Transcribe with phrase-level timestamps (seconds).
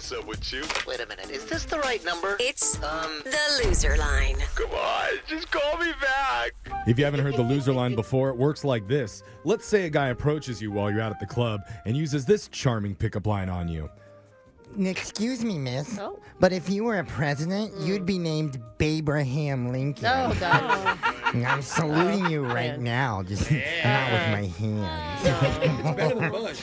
[0.00, 0.62] what's up with you.
[0.86, 2.34] Wait a minute, is this the right number?
[2.40, 4.36] It's Um, the loser line.
[4.54, 6.52] Come on, just call me back.
[6.86, 9.22] If you haven't heard the loser line before, it works like this.
[9.44, 12.48] Let's say a guy approaches you while you're out at the club and uses this
[12.48, 13.90] charming pickup line on you.
[14.78, 15.98] Excuse me, miss.
[15.98, 16.18] Oh.
[16.38, 20.06] But if you were a president, you'd be named Abraham Lincoln.
[20.06, 20.98] Oh, God.
[21.32, 22.82] And I'm saluting you right man.
[22.82, 25.96] now, just not with my hands.
[25.96, 26.58] Better than Bush.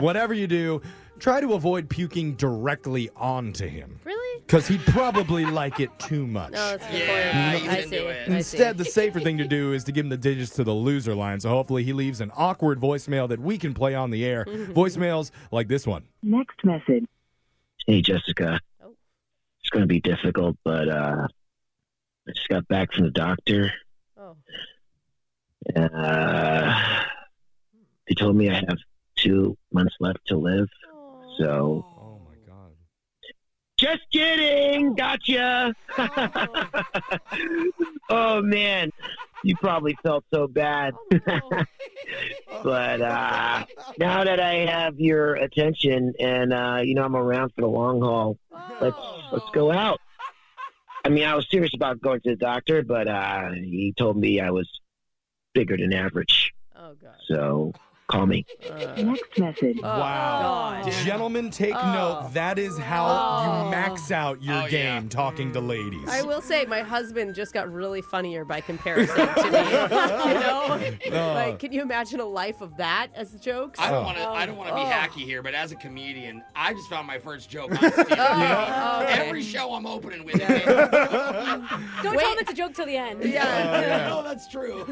[0.00, 0.80] Whatever you do,
[1.20, 4.00] try to avoid puking directly onto him.
[4.04, 4.40] Really?
[4.40, 6.52] Because he'd probably like it too much.
[6.52, 7.64] No, that's a good Yeah, point.
[7.64, 7.96] you I didn't see.
[7.96, 8.28] it.
[8.28, 10.72] I Instead, the safer thing to do is to give him the digits to the
[10.72, 11.38] loser line.
[11.40, 14.44] So hopefully he leaves an awkward voicemail that we can play on the air.
[14.48, 16.02] Voicemails like this one.
[16.22, 17.04] Next message.
[17.86, 18.58] Hey, Jessica.
[18.84, 18.94] Oh.
[19.60, 21.26] It's going to be difficult, but uh,
[22.28, 23.72] I just got back from the doctor.
[24.18, 24.36] Oh.
[25.76, 27.02] Uh,
[28.08, 28.78] they told me I have
[29.16, 30.68] two months left to live.
[31.40, 32.72] So, Oh my god.
[33.78, 34.94] just kidding.
[34.94, 35.74] Gotcha.
[38.10, 38.90] oh, man.
[39.42, 40.92] You probably felt so bad.
[41.10, 43.64] but uh,
[43.98, 48.02] now that I have your attention and, uh, you know, I'm around for the long
[48.02, 48.36] haul,
[48.82, 48.98] let's
[49.32, 49.98] let's go out.
[51.02, 54.40] I mean, I was serious about going to the doctor, but uh, he told me
[54.40, 54.68] I was
[55.54, 56.52] bigger than average.
[56.76, 57.16] Oh, God.
[57.26, 57.72] So
[58.10, 58.44] call me.
[58.68, 59.78] Uh, Next message.
[59.82, 60.80] Oh, Wow.
[60.82, 60.92] God.
[61.04, 61.92] Gentlemen, take Oh.
[61.92, 62.30] note.
[62.34, 63.64] That is how Oh.
[63.64, 64.68] you max out your Oh, yeah.
[64.68, 65.68] game talking to mm.
[65.68, 66.08] ladies.
[66.08, 69.58] I will say my husband just got really funnier by comparison to me.
[71.04, 71.32] you know, Oh.
[71.34, 73.78] like can you imagine a life of that as jokes?
[73.78, 73.92] I Oh.
[73.92, 74.28] don't want to.
[74.28, 74.84] I don't want to be Oh.
[74.84, 77.70] hacky here, but as a comedian, I just found my first joke.
[77.70, 78.06] on Steve.
[78.10, 79.26] Oh, okay.
[79.28, 80.36] Every show I'm opening with.
[80.36, 80.64] it.
[82.02, 82.20] Don't Wait.
[82.20, 83.22] tell him it's a joke till the end.
[83.24, 84.86] Yeah, no, that's true.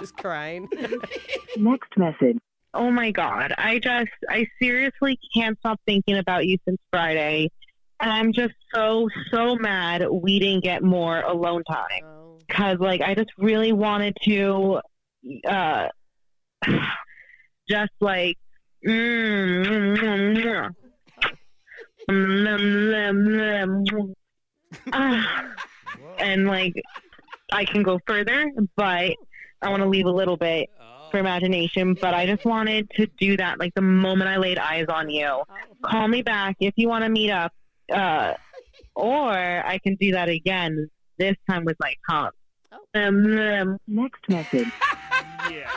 [0.00, 0.68] Just crying.
[1.56, 2.38] Next message.
[2.72, 3.52] Oh my God.
[3.58, 7.50] I just, I seriously can't stop thinking about you since Friday.
[8.00, 12.04] And I'm just so, so mad we didn't get more alone time.
[12.04, 12.38] Oh.
[12.50, 14.80] Cause like, I just really wanted to,
[15.46, 15.88] uh,
[17.68, 18.36] just like,
[18.86, 20.66] mm, mm, mm,
[22.08, 24.12] mm, mm,
[24.92, 25.52] ah,
[26.18, 26.74] and like,
[27.52, 29.12] I can go further, but
[29.62, 30.70] I want to leave a little bit
[31.10, 34.86] for imagination, but I just wanted to do that like the moment I laid eyes
[34.88, 35.42] on you.
[35.84, 37.52] Call me back if you want to meet up,
[37.92, 38.34] uh,
[38.94, 40.88] or I can do that again,
[41.18, 42.30] this time with my tongue.
[42.94, 44.68] Um, um, Next message.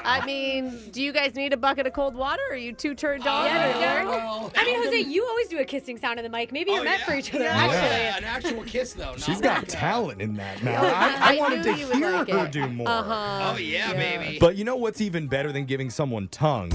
[0.03, 2.41] I mean, do you guys need a bucket of cold water?
[2.51, 3.45] Are you two turned on?
[3.45, 4.05] Yeah, yeah.
[4.05, 6.51] Well, I mean, Jose, you always do a kissing sound in the mic.
[6.51, 7.05] Maybe you're oh, meant yeah.
[7.05, 8.17] for each other, Yeah, actually.
[8.17, 9.13] an actual kiss though.
[9.17, 10.83] She's not got like, talent in that now.
[10.83, 12.51] I, I I wanted to hear like her it.
[12.51, 12.87] do more.
[12.87, 13.53] Uh-huh.
[13.53, 14.37] Oh yeah, baby.
[14.39, 16.71] But you know what's even better than giving someone tongue?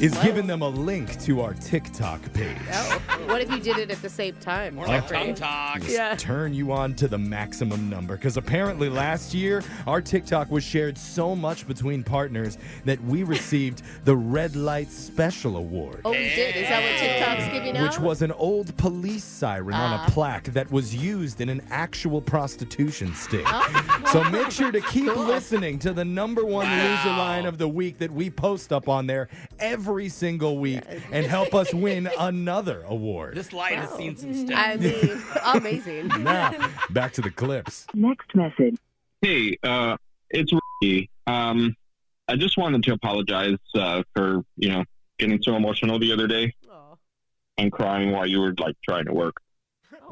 [0.00, 2.56] Is giving them a link to our TikTok page.
[2.72, 4.76] Oh, what if you did it at the same time?
[4.76, 5.16] More like Jeffrey?
[5.18, 5.82] tongue talk.
[5.86, 6.14] Yeah.
[6.16, 10.96] Turn you on to the maximum number because apparently last year our TikTok was shared
[10.96, 12.56] so much between partners
[12.86, 16.00] that we received the Red Light Special Award.
[16.06, 16.56] Oh, we did.
[16.56, 17.82] Is that what TikTok's giving out?
[17.82, 20.06] Which was an old police siren on Ah.
[20.06, 23.44] a plaque that was used in an actual prostitution sting.
[23.46, 24.02] Oh.
[24.12, 25.24] So make sure to keep Cool.
[25.24, 29.06] listening to the number one loser line of the week that we post up on
[29.06, 29.28] there
[29.58, 33.34] every single week and help us win another award.
[33.34, 34.58] This light has seen some stuff.
[34.58, 35.22] I mean,
[35.54, 36.08] amazing.
[36.20, 36.52] Now,
[36.90, 37.86] back to the clips.
[37.94, 38.76] Next message.
[39.22, 39.96] Hey, uh,
[40.30, 40.52] it's
[40.82, 41.10] Ricky.
[41.26, 41.74] Um,
[42.28, 44.84] I just wanted to apologize uh, for you know
[45.18, 46.94] getting so emotional the other day Aw.
[47.58, 49.36] and crying while you were like trying to work.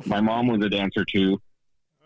[0.06, 1.40] My mom was a dancer too,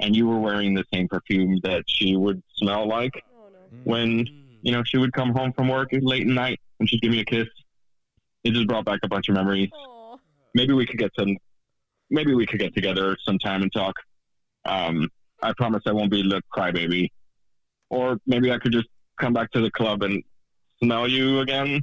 [0.00, 3.78] and you were wearing the same perfume that she would smell like Oh, no.
[3.84, 4.26] when
[4.62, 7.20] you know she would come home from work late at night and she'd give me
[7.20, 7.48] a kiss.
[8.44, 9.70] It just brought back a bunch of memories.
[9.72, 10.16] Aw.
[10.54, 11.36] Maybe we could get some.
[12.10, 13.94] Maybe we could get together sometime and talk.
[14.64, 15.08] Um,
[15.42, 17.08] I promise I won't be the crybaby.
[17.90, 18.88] Or maybe I could just
[19.18, 20.22] come back to the club and
[20.82, 21.82] smell you again.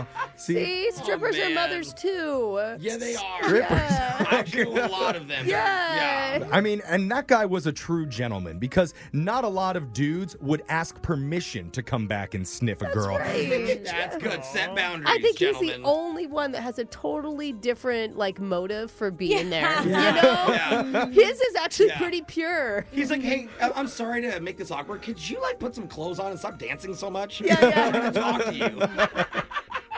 [0.00, 0.06] Oh,
[0.36, 2.76] see, See, oh, strippers are mothers too.
[2.80, 3.56] Yeah, they are.
[3.56, 4.26] Yeah.
[4.30, 5.46] Actually, a lot of them.
[5.46, 6.38] Yeah.
[6.38, 6.48] Yeah.
[6.50, 10.36] I mean, and that guy was a true gentleman because not a lot of dudes
[10.40, 13.18] would ask permission to come back and sniff a girl.
[13.18, 13.82] Right.
[13.84, 14.44] That's good.
[14.44, 15.68] Set boundaries, I think gentlemen.
[15.68, 19.82] he's the only one that has a totally different like motive for being Yeah.
[19.82, 19.88] there.
[19.90, 20.06] Yeah.
[20.08, 20.22] You
[20.92, 21.06] know, Yeah.
[21.10, 21.98] his is actually Yeah.
[21.98, 22.86] pretty pure.
[22.92, 25.02] He's like, hey, I- I'm sorry to make this awkward.
[25.02, 27.40] Could you like put some clothes on and stop dancing so much?
[27.40, 27.90] Yeah, yeah.
[27.92, 29.43] I want to talk to you.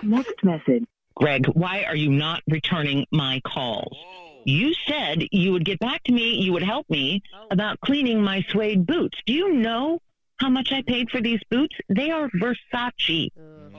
[0.03, 0.85] Next message.
[1.15, 3.97] Greg, why are you not returning my calls?
[3.97, 4.43] Oh.
[4.45, 7.47] You said you would get back to me, you would help me oh.
[7.51, 9.19] about cleaning my suede boots.
[9.27, 10.01] Do you know
[10.39, 11.75] how much I paid for these boots?
[11.89, 13.31] They are Versace.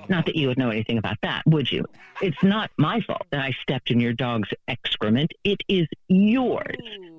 [0.09, 1.85] Not that you would know anything about that, would you?
[2.21, 5.31] It's not my fault that I stepped in your dog's excrement.
[5.43, 6.75] It is yours.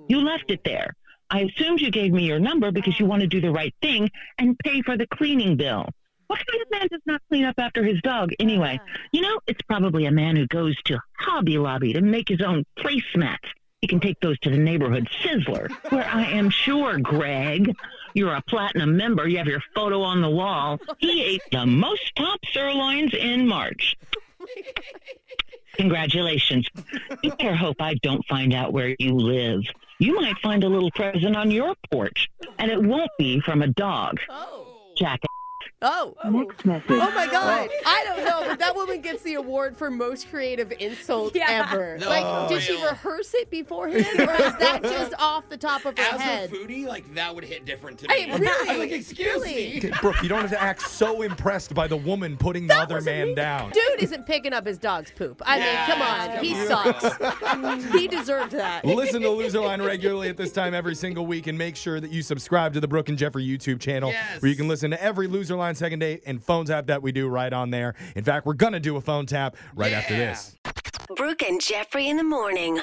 [0.08, 0.94] You left it there.
[1.30, 4.10] I assumed you gave me your number because you want to do the right thing
[4.38, 5.86] and pay for the cleaning bill.
[6.28, 8.78] What kind of man does not clean up after his dog anyway?
[9.12, 12.64] You know, it's probably a man who goes to Hobby Lobby to make his own
[12.78, 13.38] placemats.
[13.80, 17.74] He can take those to the neighborhood Sizzler, where I am sure, Greg,
[18.12, 19.26] you're a platinum member.
[19.26, 20.78] You have your photo on the wall.
[20.98, 23.96] He ate the most top sirloins in March.
[25.74, 26.66] Congratulations.
[27.22, 29.62] You better hope I don't find out where you live.
[30.00, 32.28] You might find a little present on your porch,
[32.58, 34.18] and it won't be from a dog.
[34.28, 34.92] Oh.
[34.96, 35.20] Jack.
[35.80, 36.14] Oh.
[36.24, 36.90] Next message.
[36.90, 37.30] Oh my oh.
[37.30, 37.70] God.
[37.86, 41.98] I don't know, but that woman gets the award for most creative insult ever.
[41.98, 42.86] No, like, for did she real.
[42.86, 46.14] rehearse it beforehand, or is that just off the top of her head?
[46.14, 46.52] As head?
[46.52, 48.38] a foodie, like that would hit different to Hey, me.
[48.38, 48.68] really?
[48.70, 49.54] I'm like, excuse Really?
[49.54, 49.76] me.
[49.78, 53.00] Okay, Brooke, you don't have to act so impressed by the woman putting the other
[53.00, 53.70] man down.
[53.70, 55.40] Dude isn't picking up his dog's poop.
[55.46, 56.44] I mean, come on.
[56.44, 57.92] He sucks.
[57.92, 58.84] he deserved that.
[58.84, 62.10] Listen to Loser Line regularly at this time every single week and make sure that
[62.10, 65.28] you subscribe to the Brooke and Jeffrey YouTube channel where you can listen to every
[65.28, 67.94] Loser Line second date and phone tap that we do right on there.
[68.16, 70.56] In fact, we're going to do a phone tap right after this.
[71.16, 72.80] Brooke and Jeffrey in the morning.